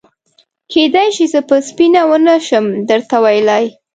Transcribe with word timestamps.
کېدای 0.71 1.09
شي 1.15 1.25
زه 1.33 1.39
به 1.47 1.57
سپینه 1.69 2.01
ونه 2.09 2.35
شم 2.47 2.65
درته 2.89 3.17
ویلای. 3.23 3.65